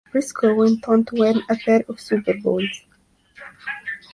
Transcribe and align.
Briscoe 0.11 0.55
went 0.55 0.87
on 0.87 1.05
to 1.05 1.15
win 1.15 1.43
a 1.47 1.55
pair 1.55 1.85
of 1.87 2.01
Super 2.01 2.33
Bowls. 2.33 2.85